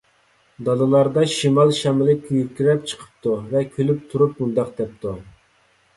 [0.69, 5.15] دالىلاردا شىمال شامىلى گۈركىرەپ چىقىپتۇ ۋە كۈلۈپ تۇرۇپ مۇنداق دەپتۇ.